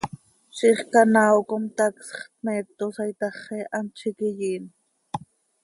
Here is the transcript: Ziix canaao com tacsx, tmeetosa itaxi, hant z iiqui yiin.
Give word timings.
Ziix 0.59 0.79
canaao 0.93 1.37
com 1.49 1.63
tacsx, 1.77 2.09
tmeetosa 2.39 3.03
itaxi, 3.13 3.59
hant 3.73 3.89
z 3.99 3.99
iiqui 4.05 4.29
yiin. 4.39 4.65